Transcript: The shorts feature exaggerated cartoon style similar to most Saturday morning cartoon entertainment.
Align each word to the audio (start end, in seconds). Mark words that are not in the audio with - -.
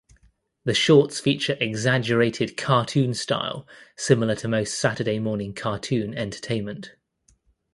The 0.63 0.73
shorts 0.73 1.19
feature 1.19 1.55
exaggerated 1.59 2.57
cartoon 2.57 3.13
style 3.13 3.67
similar 3.95 4.33
to 4.37 4.47
most 4.47 4.79
Saturday 4.79 5.19
morning 5.19 5.53
cartoon 5.53 6.15
entertainment. 6.17 6.95